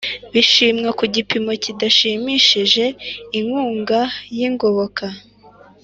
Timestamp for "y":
4.37-4.39